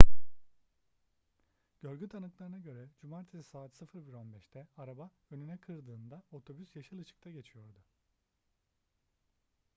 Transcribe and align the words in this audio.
görgü 1.81 2.07
tanıklarına 2.09 2.57
göre 2.57 2.89
cumartesi 3.01 3.49
saat 3.49 3.73
01:15'te 3.81 4.67
araba 4.77 5.11
önüne 5.31 5.57
kırdığında 5.57 6.23
otobüs 6.31 6.75
yeşil 6.75 6.99
ışıkta 7.01 7.29
geçiyordu 7.29 7.79